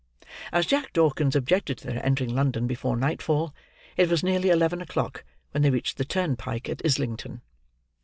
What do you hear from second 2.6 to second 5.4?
before nightfall, it was nearly eleven o'clock